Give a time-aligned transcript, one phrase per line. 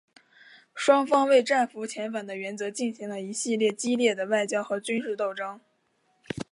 [0.73, 5.61] 双方为战俘遣返的原则进行了一系列激烈的外交和军事斗争。